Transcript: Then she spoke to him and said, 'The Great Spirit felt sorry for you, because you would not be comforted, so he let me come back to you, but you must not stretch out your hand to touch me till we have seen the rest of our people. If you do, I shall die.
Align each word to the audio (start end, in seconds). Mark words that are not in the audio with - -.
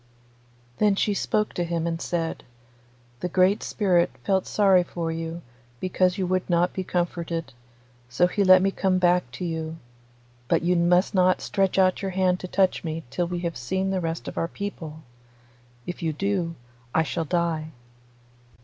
Then 0.79 0.95
she 0.95 1.13
spoke 1.13 1.53
to 1.53 1.63
him 1.63 1.85
and 1.85 2.01
said, 2.01 2.43
'The 3.19 3.29
Great 3.29 3.61
Spirit 3.61 4.09
felt 4.23 4.47
sorry 4.47 4.81
for 4.81 5.11
you, 5.11 5.43
because 5.79 6.17
you 6.17 6.25
would 6.25 6.49
not 6.49 6.73
be 6.73 6.83
comforted, 6.83 7.53
so 8.09 8.25
he 8.25 8.43
let 8.43 8.63
me 8.63 8.71
come 8.71 8.97
back 8.97 9.29
to 9.33 9.45
you, 9.45 9.77
but 10.47 10.63
you 10.63 10.75
must 10.75 11.13
not 11.13 11.39
stretch 11.39 11.77
out 11.77 12.01
your 12.01 12.09
hand 12.17 12.39
to 12.39 12.47
touch 12.47 12.83
me 12.83 13.03
till 13.11 13.27
we 13.27 13.41
have 13.41 13.55
seen 13.55 13.91
the 13.91 14.01
rest 14.01 14.27
of 14.27 14.39
our 14.39 14.47
people. 14.47 15.03
If 15.85 16.01
you 16.01 16.13
do, 16.13 16.55
I 16.95 17.03
shall 17.03 17.25
die. 17.25 17.67